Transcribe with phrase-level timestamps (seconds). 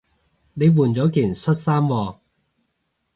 [0.55, 2.17] 你換咗件恤衫喎